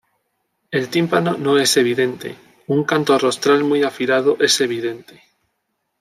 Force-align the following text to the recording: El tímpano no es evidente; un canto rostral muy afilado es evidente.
El 0.71 0.89
tímpano 0.89 1.37
no 1.37 1.59
es 1.59 1.77
evidente; 1.77 2.35
un 2.65 2.85
canto 2.85 3.19
rostral 3.19 3.63
muy 3.63 3.83
afilado 3.83 4.35
es 4.39 4.59
evidente. 4.59 5.21